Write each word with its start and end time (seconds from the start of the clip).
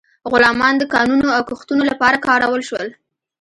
غلامان 0.31 0.73
د 0.77 0.83
کانونو 0.93 1.27
او 1.37 1.41
کښتونو 1.49 1.83
لپاره 1.91 2.23
کارول 2.27 2.61
شول. 2.69 2.87